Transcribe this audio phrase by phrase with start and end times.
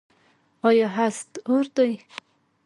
[0.67, 1.91] آیا حسد اور دی؟